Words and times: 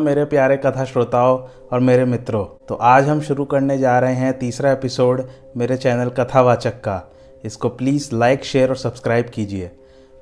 मेरे 0.00 0.24
प्यारे 0.24 0.56
कथा 0.56 0.84
श्रोताओं 0.84 1.38
और 1.72 1.80
मेरे 1.80 2.04
मित्रों 2.04 2.44
तो 2.68 2.74
आज 2.74 3.08
हम 3.08 3.20
शुरू 3.20 3.44
करने 3.44 3.78
जा 3.78 3.98
रहे 3.98 4.14
हैं 4.14 4.38
तीसरा 4.38 4.72
एपिसोड 4.72 5.22
मेरे 5.56 5.76
चैनल 5.76 6.08
कथावाचक 6.10 6.80
का। 6.80 7.02
इसको 7.44 7.68
प्लीज़ 7.68 8.08
लाइक 8.14 8.44
शेयर 8.44 8.68
और 8.68 8.76
सब्सक्राइब 8.76 9.28
कीजिए। 9.28 9.70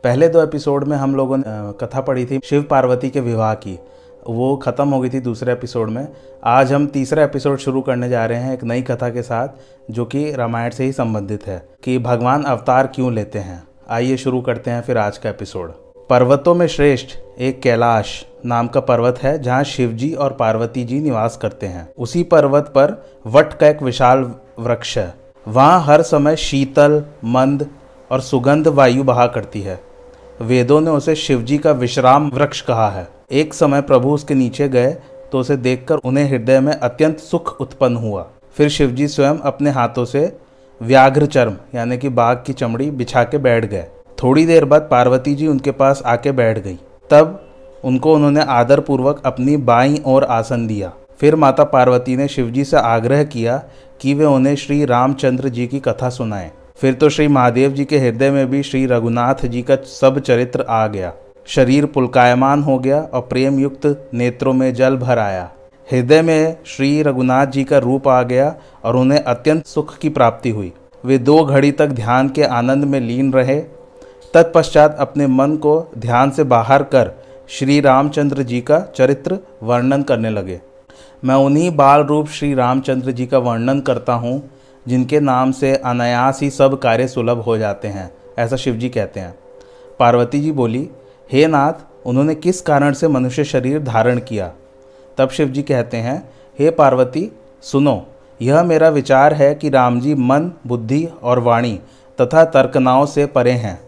पहले 0.05 0.29
दो 0.29 0.43
एपिसोड 0.43 0.85
में 0.85 0.97
हम 0.97 1.15
लोगों 1.15 1.37
ने 1.37 1.45
कथा 1.81 2.01
पढ़ी 2.01 2.27
थी 2.27 2.41
शिव 2.45 2.63
पार्वती 2.63 3.11
के 3.11 3.21
विवाह 3.21 3.55
की। 3.55 3.79
वो 4.27 4.57
ख़त्म 4.57 4.89
हो 4.89 5.01
गई 5.01 5.11
थी 5.11 5.21
दूसरे 5.21 5.53
एपिसोड 5.53 5.91
में। 5.91 6.07
आज 6.45 6.73
हम 6.73 6.87
तीसरा 6.87 7.25
एपिसोड 7.25 7.59
शुरू 7.59 7.81
करने 7.81 8.09
जा 8.09 8.25
रहे 8.27 8.39
हैं 8.39 8.55
एक 8.55 8.65
नई 8.65 8.83
कथा 8.83 9.09
के 9.09 9.23
साथ, 9.23 9.49
जो 9.91 10.05
कि 10.05 10.31
रामायण 10.33 10.71
से 10.71 10.85
ही 10.85 10.93
संबंधित 10.93 11.47
है, 11.47 11.63
कि 11.85 11.99
भगवान 11.99 12.45
अवतार 12.45 12.87
क्यों 12.87 13.13
लेते 13.13 13.39
हैं। 13.39 13.63
आइए 13.91 14.17
शुरू 14.17 14.41
करते 14.41 14.71
हैं 14.71 14.83
फिर 14.83 14.99
आज 14.99 15.19
का 15.19 15.31
एपिसोड। 15.31 15.88
पर्वतों 16.11 16.55
में 16.55 16.67
श्रेष्ठ 16.67 17.09
एक 17.39 17.61
कैलाश 17.63 18.11
नाम 18.47 18.69
का 18.69 18.81
पर्वत 18.81 19.19
है, 19.23 19.41
जहाँ 19.43 19.65
शिवजी 19.65 20.13
और 20.13 20.33
पार्वती 20.33 20.85
जी 20.85 21.01
निवास 21.01 21.37
करते 21.37 21.67
हैं। 21.67 21.89
उसी 21.99 22.23
पर्वत 22.25 22.71
पर 22.77 22.95
वट 23.27 23.53
का 23.53 23.69
एक 23.69 23.83
विशाल 23.83 24.25
वृक्ष 24.59 24.97
है। 24.99 25.13
वहाँ 25.47 25.83
हर 25.85 26.03
समय 26.03 26.37
शीतल, 26.37 27.03
मंद 27.25 27.67
और 28.11 28.21
सुगंध 28.21 28.69
वायु 28.69 29.05
बहा 29.05 29.27
करती 29.27 29.61
है। 29.63 29.79
वेदों 30.41 30.81
ने 30.81 30.91
उसे 30.91 31.15
शिवजी 31.17 31.59
का 31.59 31.73
विश्राम 31.73 32.31
वृक्ष 32.31 32.61
कहा 32.61 32.89
है। 32.91 33.07
एक 33.33 33.55
समय 33.55 33.83
प्रभु 33.83 34.11
उसके 34.11 34.35
नीचे 34.35 34.69
गए 34.69 34.97
तो 35.33 35.41
उसे 35.41 35.57
देखकर 35.59 35.97
उन्हें 35.99 36.29
हृदय 36.29 36.61
में 36.61 36.73
अत्यंत 36.73 37.19
सुख 37.21 37.57
उत्पन्न 37.61 37.97
हुआ। 37.97 38.27
फिर 38.57 38.69
शिवजी 38.69 39.09
स्वयं 39.09 39.39
अपने 39.43 39.71
हाथों 39.71 40.05
से 40.05 40.27
व्याघ्र 40.81 41.27
चर्म 41.27 41.57
यानी 41.75 41.99
कि 41.99 42.09
बाघ 42.11 42.37
की 42.47 42.53
चमड़ी, 42.53 42.91
बिछा 42.91 43.25
के 43.25 43.39
बैठ 43.39 43.65
गए। 43.65 43.87
थोड़ी 44.19 44.47
देर 44.47 44.65
बाद 44.65 44.89
पार्वती 44.91 45.35
जी 45.35 45.47
उनके 45.47 45.71
पास 45.71 46.03
आके 46.07 46.33
बैठ 46.33 46.59
गई। 46.59 46.79
तब 47.11 47.41
उनको 47.85 48.15
उन्होंने 48.15 48.41
आदर 48.41 48.81
पूर्वक 48.81 49.23
अपनी 49.27 49.57
बाई 49.57 50.03
और 50.07 50.25
आसन 50.25 50.67
दिया। 50.67 50.93
फिर 51.21 51.37
माता 51.37 51.65
पार्वती 51.65 52.17
ने 52.17 52.29
शिवजी 52.29 52.65
से 52.65 52.77
आग्रह 52.77 53.23
किया 53.25 53.63
कि 54.01 54.15
वे 54.15 54.25
उन्हें 54.25 54.55
श्री 54.57 54.85
रामचंद्र 54.85 55.49
जी 55.49 55.67
की 55.67 55.81
कथा 55.81 56.09
सुनाएँ। 56.09 56.51
फिर 56.77 56.95
तो 56.95 57.09
श्री 57.09 57.29
महादेव 57.29 57.71
जी 57.71 57.85
के 57.85 57.99
हृदय 57.99 58.31
में 58.31 58.47
भी 58.51 58.63
श्री 58.63 58.85
रघुनाथ 58.87 59.47
जी 59.47 59.63
का 59.63 59.77
सब 59.77 60.19
चरित्र 60.19 60.65
आ 60.69 60.87
गया। 60.87 61.13
शरीर 61.47 61.87
पुलकायमान 61.87 62.63
हो 62.63 62.79
गया 62.79 63.01
और 63.01 63.21
प्रेम 63.21 63.59
युक्त 63.59 64.11
नेत्रों 64.15 64.53
में 64.53 64.73
जल 64.75 64.97
भर 64.97 65.19
आया। 65.19 65.51
हृदय 65.89 66.23
में 66.23 66.57
श्री 66.67 67.03
रघुनाथ 67.03 67.47
जी 67.47 67.65
का 67.65 67.79
रूप 67.79 68.09
आ 68.09 68.23
गया 68.23 68.55
और 68.85 68.97
उन्हें 68.97 69.21
अत्यंत 69.21 69.67
सुख 69.67 69.97
की 69.99 70.09
प्राप्ति 70.09 70.51
हुई। 70.51 70.73
वे 71.05 71.19
दो 71.19 71.45
घड़ी 71.45 71.73
तक 71.73 71.87
ध्यान 71.87 72.29
के 72.29 72.43
आनंद 72.43 72.85
में 72.85 73.01
लीन 73.01 73.33
रहे 73.33 73.61
तत्पश्चात 74.35 74.97
अपने 74.99 75.27
मन 75.27 75.57
को 75.57 75.91
ध्यान 75.99 76.31
से 76.31 76.45
बाहर 76.45 76.83
कर 76.83 77.11
श्री 77.49 77.81
रामचंद्र 77.81 78.43
जी 78.43 78.61
का 78.61 78.81
चरित्र 78.97 79.39
वर्णन 79.63 80.03
करने 80.03 80.31
लगे। 80.31 80.61
मैं 81.25 81.35
उन्हीं 81.35 81.77
बाल 81.77 82.01
रूप 82.01 82.29
श्री 82.29 82.55
रामचंद्र 82.55 83.11
जी 83.11 83.27
का 83.27 83.39
वर्णन 83.39 83.81
करता 83.81 84.13
हूँ, 84.13 84.51
जिनके 84.87 85.21
नाम 85.21 85.53
से 85.53 85.75
अनायास 85.77 86.41
ही 86.43 86.51
सब 86.51 86.79
कार्य 86.79 87.09
सुलभ 87.09 87.39
हो 87.39 87.59
जाते 87.59 87.89
हैं, 87.89 88.11
ऐसा 88.39 88.57
शिव 88.57 88.75
जी 88.75 88.89
कहते 88.89 89.21
हैं। 89.21 89.35
पार्वती 89.99 90.41
जी 90.41 90.53
बोली, 90.53 90.91
हे 91.33 91.47
नाथ, 91.47 91.73
उन्होंने 92.07 92.35
किस 92.35 92.61
कारण 92.61 92.93
से 92.93 93.09
मनुष्य 93.09 93.45
शरीर 93.45 93.83
धारण 93.83 94.19
किया? 94.19 94.53
तब 95.19 95.29
शिव 95.29 95.49
जी 95.49 95.63
कहते 95.63 95.97
हैं, 95.97 96.31
हे 96.59 96.71
पार्वती, 96.71 97.33
सुनो, 97.63 98.07
यह 98.43 98.63
मेरा 98.63 98.89
विचार 98.89 99.35
है 99.35 99.55
कि 99.55 99.69
राम 99.69 100.01
जी 100.01 100.15
मन, 100.15 100.53
बुद्धि 100.67 101.09
और 101.23 101.39
वाणी 101.39 101.79
तथा 102.21 102.45
तर्कनाओं 102.45 103.07
से 103.07 103.27
परे 103.27 103.53
हैं। 103.53 103.88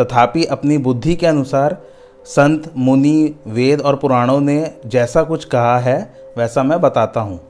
तथापि 0.00 0.44
अपनी 0.44 0.78
बुद्धि 0.78 1.14
के 1.14 1.26
अनुसार 1.26 1.76
संत, 2.24 2.72
मुनि, 2.76 3.34
वेद 3.46 3.80
और 3.80 3.96
पुराणों 3.96 4.40
ने 4.40 4.72
जैसा 4.86 5.22
कुछ 5.22 5.44
कहा 5.44 5.78
है, 5.78 6.14
वैसा 6.38 6.62
मैं 6.62 6.80
बताता 6.80 7.20
हूँ। 7.20 7.40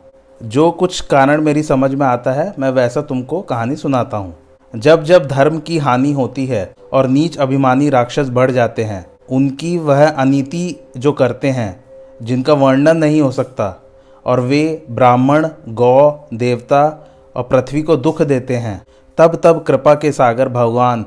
जो 0.42 0.70
कुछ 0.70 1.00
कारण 1.00 1.40
मेरी 1.40 1.62
समझ 1.62 1.94
में 1.94 2.06
आता 2.06 2.32
है, 2.32 2.54
मैं 2.58 2.70
वैसा 2.70 3.00
तुमको 3.00 3.40
कहानी 3.40 3.76
सुनाता 3.76 4.16
हूँ। 4.16 4.34
जब 4.76 5.04
जब 5.04 5.26
धर्म 5.26 5.58
की 5.58 5.78
हानि 5.78 6.12
होती 6.12 6.46
है 6.46 6.74
और 6.92 7.06
नीच 7.06 7.38
अभिमानी 7.38 7.90
राक्षस 7.90 8.28
बढ़ 8.28 8.50
जाते 8.50 8.84
हैं, 8.84 9.06
उनकी 9.30 9.78
वह 9.78 10.08
अनीति 10.08 10.90
जो 10.96 11.12
करते 11.12 11.48
हैं, 11.48 11.84
जिनका 12.22 12.52
वर्णन 12.52 12.96
नहीं 12.96 13.20
हो 13.20 13.30
सकता, 13.30 13.82
और 14.26 14.40
वे 14.40 14.86
ब्राह्मण, 14.90 15.48
गौ, 15.68 16.28
देवता 16.34 17.08
और 17.36 17.42
पृथ्वी 17.42 17.82
को 17.82 17.96
दुख 17.96 18.22
देते 18.22 18.56
हैं, 18.56 18.84
तब 19.18 19.40
तब 19.44 19.62
कृपा 19.62 19.94
के 19.94 20.12
सागर 20.12 20.48
भगवान 20.48 21.04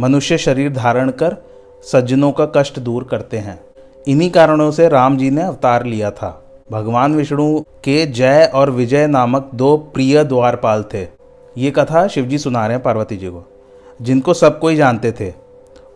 मनुष्य 0.00 0.38
शरीर 0.38 0.72
धारण 0.72 1.10
कर 1.10 1.36
सज्जनों 1.92 2.32
का 2.32 2.46
कष्ट 2.56 2.78
दूर 2.78 3.04
करते 3.04 3.38
हैं। 3.38 3.60
इन्हीं 4.08 4.30
कारणों 4.30 4.70
से 4.70 4.88
राम 4.88 5.16
जी 5.16 5.30
ने 5.30 5.42
अवतार 5.42 5.84
लिया 5.84 6.10
था। 6.10 6.44
भगवान 6.72 7.14
विष्णु 7.14 7.60
के 7.60 8.06
जय 8.06 8.50
और 8.54 8.70
विजय 8.70 9.06
नामक 9.06 9.50
दो 9.54 9.76
प्रिय 9.76 10.24
द्वारपाल 10.24 10.84
थे। 10.94 11.06
ये 11.58 11.70
कथा 11.70 12.08
शिवजी 12.08 12.38
सुना 12.38 12.66
रहे 12.66 12.74
हैं 12.76 12.82
पार्वती 12.82 13.16
जी 13.16 13.26
को। 13.26 13.48
जिनको 14.02 14.34
सब 14.34 14.58
कोई 14.58 14.76
जानते 14.76 15.12
थे। 15.12 15.32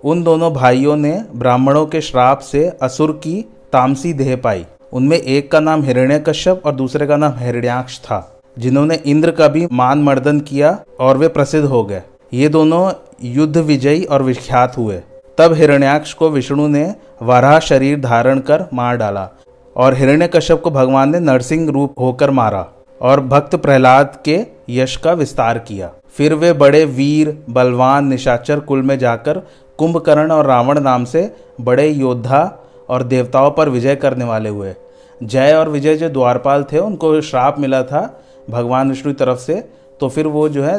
उन 0.05 0.23
दोनों 0.23 0.53
भाइयों 0.53 0.97
ने 0.97 1.25
ब्राह्मणों 1.37 1.87
के 1.87 2.01
श्राप 2.01 2.39
से 2.39 2.73
असुर 2.83 3.13
की 3.13 3.43
तामसी 3.73 4.13
देह 4.13 4.37
पाई। 4.37 4.67
उनमें 4.93 5.19
एक 5.19 5.51
का 5.51 5.61
नाम 5.61 5.83
हिरण्यकश्यप 5.83 6.63
और 6.67 6.73
दूसरे 6.73 7.07
का 7.07 7.17
नाम 7.17 7.33
हिरण्याक्ष 7.37 7.99
था। 7.99 8.43
जिन्होंने 8.59 8.95
इंद्र 8.95 9.31
का 9.31 9.49
भी 9.49 9.69
मान 9.73 9.99
मर्दन 9.99 10.41
किया 10.41 10.85
और 11.01 11.17
वे 11.17 11.29
प्रसिद्ध 11.29 11.69
हो 11.69 11.85
गए। 11.85 12.03
ये 12.35 12.49
दोनों 12.49 12.91
युद्ध 13.25 13.57
विजयी 13.57 14.05
और 14.05 14.23
विख्यात 14.23 14.77
हुए। 14.79 15.01
तब 15.39 15.53
हिरण्याक्ष 15.53 16.13
को 16.13 16.31
विष्णु 16.31 16.69
ने 16.69 16.95
वराह 17.23 17.59
शरीर 17.59 18.01
धारण 18.01 18.39
कर 18.39 18.65
मार 18.75 18.97
डाला 18.97 19.29
और 19.77 19.95
हिरण्यकश्यप 19.95 20.61
को 20.61 20.71
भगवान 20.71 21.13
ने 21.13 21.21
नरसिंह 21.21 21.71
रूप 21.71 21.95
होकर 22.01 22.31
मारा 22.31 22.67
और 23.03 23.21
भक्त 23.21 23.57
प्रहलाद 23.57 24.19
के 24.25 24.47
यश 24.69 24.97
का 24.97 25.13
विस्तार 25.13 25.59
किया। 25.59 25.91
फिर 26.09 26.35
वे 26.35 26.53
बड़े 26.53 26.85
वीर, 26.85 27.43
बलवान, 27.51 28.07
निशाचर 28.07 28.61
कुल 28.61 28.83
में 28.83 28.99
जाकर 28.99 29.43
कुंभकर्ण 29.79 30.31
और 30.31 30.47
रावण 30.47 30.81
नाम 30.81 31.05
से 31.05 31.35
बड़े 31.61 31.89
योद्धा 31.89 32.59
और 32.89 33.03
देवताओं 33.03 33.51
पर 33.51 33.69
विजय 33.69 33.97
करने 33.97 34.25
वाले 34.25 34.49
हुए। 34.49 34.75
जय 35.23 35.55
और 35.55 35.69
विजय 35.69 35.97
जो 35.97 36.09
द्वारपाल 36.09 36.63
थे, 36.63 36.79
उनको 36.79 37.21
श्राप 37.21 37.59
मिला 37.59 37.83
था। 37.83 38.23
भगवान 38.51 38.91
विष्णु 38.91 39.13
की 39.13 39.19
तरफ़ 39.19 39.39
से 39.39 39.69
तो 40.01 40.09
फिर 40.09 40.27
वो 40.27 40.49
जो 40.49 40.63
है 40.65 40.79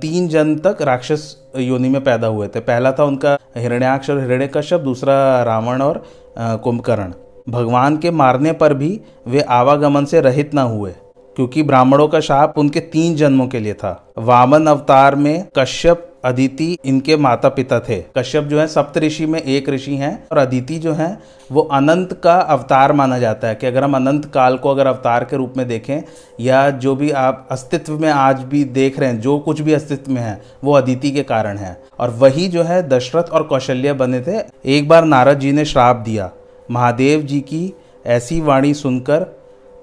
तीन 0.00 0.28
जन 0.28 0.54
तक 0.56 0.82
राक्षस 0.82 1.36
योनि 1.58 1.88
में 1.88 2.02
पैदा 2.04 2.26
हुए 2.26 2.48
थे। 2.48 2.60
पहला 2.60 2.92
था 2.92 3.04
उनका 3.04 3.36
हिरण्याक्ष 3.56 4.10
और 4.10 4.20
हिरण्य 4.20 4.46
कश्यप 4.46 4.80
दूसरा 4.80 5.42
रावण 5.42 5.82
और 5.82 6.02
कुंभकर्ण। 6.38 7.12
भगवान 7.48 7.96
के 7.96 8.10
मारने 8.12 8.52
पर 8.52 8.74
भी 8.74 9.00
वे 9.26 9.40
आवागमन 9.40 10.04
से 10.04 10.20
रहित 10.20 10.54
ना 10.54 10.62
हुए, 10.62 10.90
क्योंकि 11.36 11.62
ब्राह्मणों 11.62 12.08
का 12.08 12.20
शाप 12.20 12.58
उनके 12.58 12.80
तीन 12.82 13.14
जन्मों 13.16 13.46
के 13.46 13.58
लिए 13.58 13.74
था। 13.74 14.12
वामन 14.18 14.66
अवतार 14.66 15.14
में 15.16 15.46
कश्यप 15.58 16.04
अदिति 16.24 16.78
इनके 16.84 17.16
माता 17.16 17.48
पिता 17.48 17.80
थे। 17.80 17.96
कश्यप 18.16 18.44
जो 18.44 18.60
है 18.60 18.66
सप्त 18.66 18.98
ऋषि 18.98 19.26
में 19.26 19.40
एक 19.42 19.68
ऋषि 19.68 19.96
हैं 19.96 20.26
और 20.32 20.38
अदिति 20.38 20.78
जो 20.78 20.92
है, 20.92 21.18
वो 21.52 21.60
अनंत 21.62 22.12
का 22.12 22.34
अवतार 22.34 22.92
माना 22.92 23.18
जाता 23.18 23.48
है 23.48 23.54
कि 23.54 23.66
अगर 23.66 23.84
हम 23.84 23.96
अनंत 23.96 24.24
काल 24.24 24.56
को 24.56 24.70
अगर 24.70 24.86
अवतार 24.86 25.24
के 25.24 25.36
रूप 25.36 25.54
में 25.56 25.68
देखें 25.68 26.02
या 26.40 26.70
जो 26.70 26.94
भी 26.96 27.10
आप 27.10 27.48
अस्तित्व 27.50 27.98
में 27.98 28.10
आज 28.10 28.40
भी 28.40 28.64
देख 28.64 28.98
रहे 29.00 29.10
हैं, 29.10 29.20
जो 29.20 29.38
कुछ 29.38 29.60
भी 29.60 29.72
अस्तित्व 29.72 30.12
में 30.12 30.22
है, 30.22 30.42
वो 30.64 30.72
अदिति 30.72 31.10
के 31.10 31.22
कारण 31.22 31.58
है। 31.58 31.82
और 31.98 32.10
वही 32.10 32.48
जो 32.48 32.62
है, 32.62 32.88
दशरथ 32.88 33.24
और 33.24 33.42
कौशल्य 33.42 33.92
बने 33.92 34.20
थे। 34.20 34.40
एक 34.64 34.88
बार 34.88 35.04
नारद 35.04 35.38
जी 35.38 35.52
ने 35.52 35.64
श्राप 35.64 35.96
दिया, 35.96 36.30
महादेव 36.70 37.22
जी 37.22 37.40
की 37.40 37.74
ऐसी 38.06 38.40
वाणी 38.40 38.74
सुनकर 38.74 39.37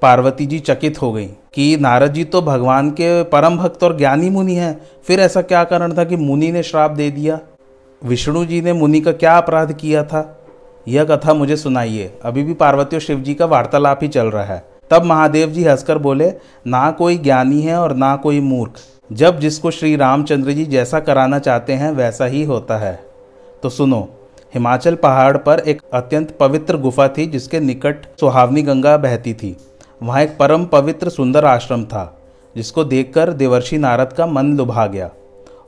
पार्वती 0.05 0.45
जी 0.45 0.59
चकित 0.59 1.01
हो 1.01 1.11
गई 1.13 1.25
कि 1.25 1.77
नारद 1.77 2.13
जी 2.13 2.23
तो 2.23 2.41
भगवान 2.41 2.89
के 2.89 3.23
परम 3.23 3.57
भक्त 3.57 3.83
और 3.83 3.97
ज्ञानी 3.97 4.29
मुनि 4.29 4.55
हैं। 4.55 4.81
फिर 5.07 5.19
ऐसा 5.19 5.41
क्या 5.41 5.63
कारण 5.63 5.97
था 5.97 6.03
कि 6.03 6.15
मुनि 6.15 6.51
ने 6.51 6.63
श्राप 6.63 6.91
दे 6.91 7.11
दिया? 7.11 7.39
विष्णु 8.03 8.45
जी 8.45 8.61
ने 8.61 8.73
मुनि 8.73 9.01
का 9.01 9.11
क्या 9.11 9.37
अपराध 9.37 9.73
किया 9.73 10.03
था? 10.03 10.45
यह 10.87 11.03
कथा 11.03 11.33
मुझे 11.33 11.57
सुनाइए। 11.57 12.13
अभी 12.23 12.43
भी 12.43 12.53
पार्वती 12.53 12.95
और 12.95 13.01
शिव 13.01 13.19
जी 13.19 13.33
का 13.33 13.45
वार्तालाप 13.45 13.99
ही 14.01 14.07
चल 14.07 14.27
रहा 14.27 14.43
है। 14.43 14.65
तब 14.89 15.03
महादेव 15.03 15.49
जी 15.49 15.63
हंसकर 15.63 15.97
बोले, 15.97 16.33
ना 16.67 16.91
कोई 16.91 17.17
ज्ञानी 17.17 17.61
है 17.61 17.75
और 17.75 17.95
ना 17.95 18.15
कोई 18.15 18.39
मूर्ख। 18.39 18.71
जब 19.11 19.39
जिसको 19.39 19.71
श्री 19.71 19.95
रामचंद्र 19.95 20.51
जी 20.51 20.65
जैसा 20.65 20.99
कराना 20.99 21.39
चाहते 21.39 21.73
हैं, 21.73 21.91
वैसा 21.91 22.25
ही 22.25 22.43
होता 22.43 22.77
है। 22.77 22.99
तो 23.63 23.69
सुनो, 23.69 24.09
हिमाचल 24.53 24.95
पहाड़ 24.95 25.37
पर 25.37 25.59
एक 25.59 25.81
अत्यंत 25.93 26.37
पवित्र 26.39 26.77
गुफा 26.77 27.07
थी, 27.07 27.25
जिसके 27.25 27.59
निकट 27.59 28.05
सुहावनी 28.19 28.61
गंगा 28.61 28.97
बहती 28.97 29.33
थी। 29.33 29.57
वहाँ 30.03 30.21
एक 30.21 30.37
परम 30.37 30.65
पवित्र 30.65 31.09
सुंदर 31.09 31.45
आश्रम 31.45 31.83
था, 31.83 32.21
जिसको 32.55 32.83
देखकर 32.83 33.33
देवर्षि 33.33 33.77
नारद 33.77 34.13
का 34.13 34.27
मन 34.27 34.57
लुभा 34.57 34.85
गया। 34.85 35.09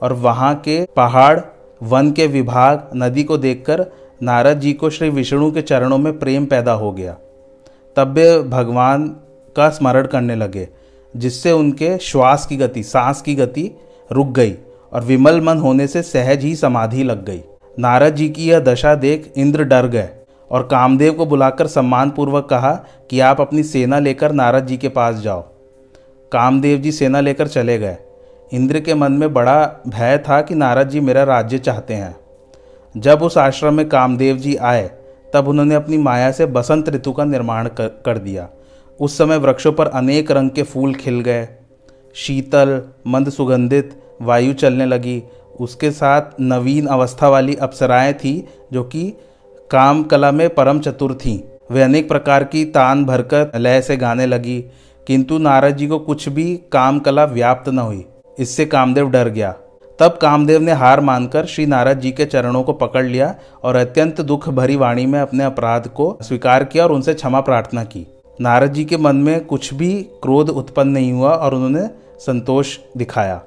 और 0.02 0.14
वहाँ 0.14 0.56
के 0.56 0.86
पहाड़, 0.96 1.40
वन 1.84 2.12
के 2.12 2.28
विभाग, 2.28 2.90
नदी 2.96 3.24
को 3.24 3.38
देखकर 3.38 3.86
नारद 4.24 4.60
जी 4.60 4.74
को 4.74 4.90
श्री 4.90 5.10
विष्णु 5.10 5.52
के 5.52 5.62
चरणों 5.62 5.98
में 5.98 6.20
प्रेम 6.20 6.46
पैदा 6.46 6.72
हो 6.72 6.92
गया। 6.92 7.18
तब 7.96 8.14
वे 8.14 8.40
भगवान 8.40 9.08
का 9.56 9.70
स्मरण 9.70 10.08
करने 10.08 10.36
लगे, 10.36 10.68
जिससे 11.16 11.52
उनके 11.52 11.98
श्वास 11.98 12.46
की 12.46 12.58
गति, 12.58 12.84
सांस 12.84 13.22
की 13.22 13.36
गति 13.36 13.72
रुक 14.12 14.28
गई 14.28 14.56
और 14.94 15.04
विमल 15.04 15.42
मन 15.42 15.58
होने 15.58 15.88
से 15.88 16.02
सहज 16.02 16.44
ही 16.44 16.56
समाधि 16.56 17.04
लग 17.04 17.26
गई। 17.26 17.42
नारद 17.80 18.16
जी 18.16 18.30
की 18.30 18.50
यह 18.50 18.60
दशा 18.60 18.96
देख 18.96 19.34
इंद्र 19.38 19.64
डर 19.64 19.88
गए। 19.88 20.10
और 20.52 20.64
कामदेव 20.64 21.14
को 21.14 21.26
बुलाकर 21.26 21.68
सम्मानपूर्वक 21.68 22.46
कहा 22.50 22.72
कि 23.10 23.20
आप 23.20 23.42
अपनी 23.42 23.64
सेना 23.64 24.00
लेकर 24.00 24.32
नारद 24.32 24.66
जी 24.66 24.78
के 24.78 24.90
पास 24.90 25.16
जाओ। 25.16 25.42
कामदेव 26.32 26.78
जी 26.78 26.92
सेना 26.92 27.20
लेकर 27.20 27.48
चले 27.48 27.78
गए। 27.78 27.98
इंद्र 28.54 28.80
के 28.80 28.94
मन 28.94 29.12
में 29.12 29.34
बड़ा 29.34 29.84
भय 29.88 30.18
था 30.18 30.42
कि 30.42 30.56
नारद 30.56 30.90
जी 30.90 31.00
मेरा 31.00 31.24
राज्य 31.24 31.58
चाहते 31.58 31.94
हैं। 31.94 32.16
जब 32.98 33.22
उस 33.22 33.38
आश्रम 33.38 33.74
में 33.74 33.90
कामदेव 33.90 34.38
जी 34.38 34.56
आए 34.56 34.92
तब 35.34 35.48
उन्होंने 35.48 35.76
अपनी 35.76 35.98
माया 35.98 36.32
से 36.32 36.46
बसंत 36.46 36.90
ऋतु 36.90 37.12
का 37.12 37.24
निर्माण 37.24 37.68
कर, 37.68 37.88
कर 38.06 38.18
दिया। 38.18 38.50
उस 39.00 39.18
समय 39.18 39.38
वृक्षों 39.38 39.74
पर 39.74 39.88
अनेक 39.88 40.32
रंग 40.32 40.50
के 40.50 40.64
फूल 40.64 40.94
खिल 40.96 41.20
गए। 41.22 41.48
शीतल 42.14 42.82
मंद 43.08 43.30
सुगंधित 43.30 44.04
वायु 44.22 44.54
चलने 44.54 44.86
लगी। 44.86 45.24
उसके 45.60 45.92
साथ 45.92 46.22
नवीन 46.42 46.88
अवस्था 46.88 47.30
वाली 47.30 47.56
अप्सराएँ 47.56 48.14
थी 48.14 48.48
जो 48.74 48.84
कि 48.84 49.14
काम 49.72 50.04
कला 50.04 50.32
में 50.32 50.50
परम 50.50 50.80
चतुर 50.80 51.14
थीं। 51.14 51.40
वे 51.72 51.82
अनेक 51.82 52.08
प्रकार 52.08 52.44
की 52.44 52.66
तान 52.66 53.06
भरकर 53.06 53.52
लय 53.56 53.82
से 53.82 53.98
गाने 53.98 54.26
लगी, 54.26 54.60
किंतु 55.08 55.38
नारद 55.38 55.76
जी 55.78 55.88
को 55.88 56.00
कुछ 56.00 56.30
भी 56.30 56.46
काम 56.72 57.00
कला 57.00 57.24
व्याप्त 57.26 57.70
न 57.70 57.80
हुई। 57.80 58.06
इससे 58.40 58.66
कामदेव 58.66 59.10
डर 59.10 59.30
गया। 59.30 59.52
तब 60.00 60.18
कामदेव 60.22 60.62
ने 60.62 60.72
हार 60.72 61.00
मानकर 61.00 61.46
श्री 61.46 61.66
नारद 61.66 62.00
जी 62.00 62.12
के 62.12 62.26
चरणों 62.26 62.64
को 62.64 62.74
पकड़ 62.74 63.06
लिया 63.06 63.36
और 63.64 63.76
अत्यंत 63.76 64.22
दुख 64.22 64.50
भरी 64.50 64.76
वाणी 64.76 65.06
में 65.06 65.20
अपने 65.20 65.44
अपराध 65.44 65.88
को 65.88 66.18
स्वीकार 66.22 66.64
किया 66.64 66.84
और 66.84 66.92
उनसे 66.92 67.14
क्षमा 67.14 67.40
प्रार्थना 67.40 67.84
की। 67.84 68.06
नारद 68.42 68.74
जी 68.74 68.86
के 68.86 68.98
मन 68.98 69.16
में 69.16 69.46
कुछ 69.46 69.74
भी 69.74 69.92
क्रोध 70.22 70.50
उत्पन्न 70.50 70.90
नहीं 70.90 71.12
हुआ 71.12 71.32
और 71.32 71.56
उन्होंने 71.56 71.88
संतोष 72.20 72.78
दिखाया। 72.98 73.42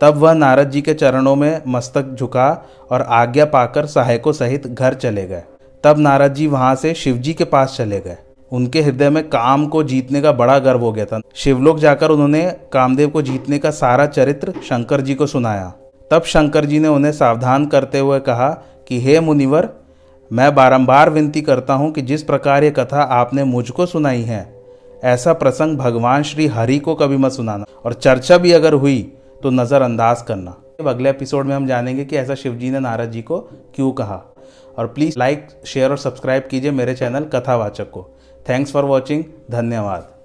तब 0.00 0.16
वह 0.16 0.32
नारद 0.32 0.70
जी 0.70 0.82
के 0.82 0.94
चरणों 0.94 1.36
में 1.36 1.62
मस्तक 1.68 2.14
झुका 2.14 2.48
और 2.90 3.02
आज्ञा 3.02 3.44
पाकर 3.44 3.86
सहायकों 3.86 4.32
सहित 4.32 4.66
घर 4.66 4.94
चले 4.94 5.26
गए। 5.26 5.42
तब 5.84 5.98
नारद 5.98 6.34
जी 6.34 6.46
वहाँ 6.46 6.74
से 6.74 6.94
शिव 6.94 7.16
जी 7.16 7.34
के 7.34 7.44
पास 7.44 7.74
चले 7.78 8.00
गए। 8.00 8.16
उनके 8.52 8.82
हृदय 8.82 9.10
में 9.10 9.28
काम 9.28 9.66
को 9.66 9.82
जीतने 9.82 10.20
का 10.22 10.32
बड़ा 10.32 10.58
गर्व 10.58 10.80
हो 10.80 10.92
गया 10.92 11.04
था। 11.04 11.20
शिवलोक 11.34 11.78
जाकर 11.78 12.10
उन्होंने 12.10 12.50
कामदेव 12.72 13.08
को 13.08 13.22
जीतने 13.22 13.58
का 13.58 13.70
सारा 13.70 14.06
चरित्र 14.06 14.52
शंकर 14.64 15.00
जी 15.00 15.14
को 15.14 15.26
सुनाया। 15.26 15.72
तब 16.10 16.22
शंकर 16.22 16.64
जी 16.64 16.78
ने 16.78 16.88
उन्हें 16.88 17.12
सावधान 17.12 17.66
करते 17.66 17.98
हुए 17.98 18.20
कहा 18.20 18.48
कि, 18.88 19.00
हे 19.00 19.20
मुनिवर, 19.20 19.68
मैं 20.32 20.54
बारंबार 20.54 21.10
विनती 21.10 21.40
करता 21.40 21.74
हूँ 21.74 21.92
कि 21.92 22.02
जिस 22.02 22.22
प्रकार 22.22 22.64
ये 22.64 22.70
कथा 22.70 23.02
आपने 23.02 23.44
मुझको 23.44 23.86
सुनाई 23.86 24.22
है, 24.22 24.54
ऐसा 25.04 25.32
प्रसंग 25.32 25.78
भगवान 25.78 26.22
श्री 26.22 26.46
हरि 26.46 26.78
को 26.78 26.94
कभी 26.94 27.16
मत 27.16 27.32
सुनाना। 27.32 27.64
और 27.84 27.92
चर्चा 27.92 28.38
भी 28.38 28.52
अगर 28.52 28.72
हुई 28.72 29.12
तो 29.42 29.50
नज़रअंदाज 29.50 30.22
करना। 30.22 30.56
अगले 30.86 31.10
एपिसोड 31.10 31.46
में 31.46 31.54
हम 31.56 31.66
जानेंगे 31.66 32.04
कि 32.04 32.16
ऐसा 32.16 32.34
शिवजी 32.34 32.70
ने 32.70 32.80
नारद 32.80 33.10
जी 33.10 33.22
को 33.22 33.38
क्यों 33.74 33.92
कहा। 33.92 34.35
और 34.78 34.86
प्लीज़ 34.86 35.18
लाइक 35.18 35.48
शेयर 35.66 35.90
और 35.90 35.98
सब्सक्राइब 35.98 36.48
कीजिए 36.50 36.70
मेरे 36.70 36.94
चैनल 36.94 37.24
कथावाचक 37.24 37.90
को। 37.90 38.08
थैंक्स 38.48 38.72
फॉर 38.72 38.84
वॉचिंग 38.84 39.24
धन्यवाद। 39.50 40.15